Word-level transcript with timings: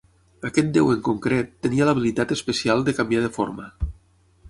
Aquest 0.47 0.71
déu 0.77 0.89
en 0.93 1.03
concret, 1.09 1.53
tenia 1.67 1.89
l'habilitat 1.89 2.35
especial 2.39 2.85
de 2.89 2.97
canviar 3.01 3.25
de 3.29 3.35
forma. 3.41 3.73